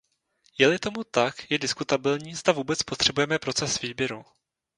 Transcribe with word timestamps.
Je-li 0.57 0.79
tomu 0.79 1.03
tak, 1.03 1.45
je 1.51 1.57
diskutabilní, 1.59 2.35
zda 2.35 2.53
vůbec 2.53 2.83
potřebujeme 2.83 3.39
proces 3.39 3.81
výběru. 3.81 4.25